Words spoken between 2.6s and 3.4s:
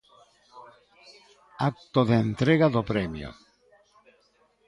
do premio.